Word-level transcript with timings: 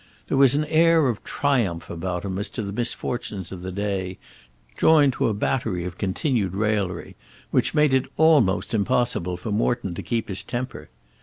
There 0.29 0.37
was 0.37 0.55
an 0.55 0.65
air 0.65 1.07
of 1.09 1.23
triumph 1.23 1.87
about 1.87 2.25
him 2.25 2.39
as 2.39 2.49
to 2.57 2.63
the 2.63 2.73
misfortunes 2.73 3.51
of 3.51 3.61
the 3.61 3.71
day, 3.71 4.17
joined 4.75 5.13
to 5.13 5.27
a 5.27 5.33
battery 5.35 5.85
of 5.85 5.99
continued 5.99 6.55
raillery, 6.55 7.15
which 7.51 7.75
made 7.75 7.93
it 7.93 8.07
almost 8.17 8.73
impossible 8.73 9.37
for 9.37 9.51
Morton 9.51 9.93
to 9.93 10.01
keep 10.01 10.27
his 10.27 10.41
temper. 10.41 10.89